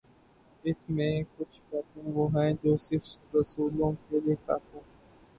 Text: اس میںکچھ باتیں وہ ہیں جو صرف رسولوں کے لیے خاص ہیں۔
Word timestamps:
اس 0.63 0.79
میںکچھ 0.89 1.57
باتیں 1.69 2.07
وہ 2.15 2.25
ہیں 2.35 2.51
جو 2.63 2.71
صرف 2.77 3.05
رسولوں 3.35 3.91
کے 4.01 4.19
لیے 4.19 4.35
خاص 4.45 4.65
ہیں۔ 4.73 4.81